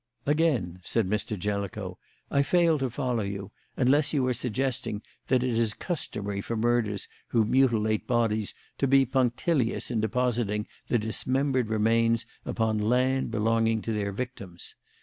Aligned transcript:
"Again," 0.25 0.79
said 0.83 1.07
Mr. 1.07 1.37
Jellicoe, 1.37 1.99
"I 2.31 2.41
fail 2.41 2.79
to 2.79 2.89
follow 2.89 3.21
you, 3.21 3.51
unless 3.77 4.13
you 4.13 4.25
are 4.25 4.33
suggesting 4.33 5.03
that 5.27 5.43
it 5.43 5.51
is 5.51 5.75
customary 5.75 6.41
for 6.41 6.57
murderers 6.57 7.07
who 7.27 7.45
mutilate 7.45 8.07
bodies 8.07 8.55
to 8.79 8.87
be 8.87 9.05
punctilious 9.05 9.91
in 9.91 10.01
depositing 10.01 10.65
the 10.87 10.97
dismembered 10.97 11.69
remains 11.69 12.25
upon 12.45 12.79
land 12.79 13.29
belonging 13.29 13.83
to 13.83 13.93
their 13.93 14.11
victims. 14.11 14.73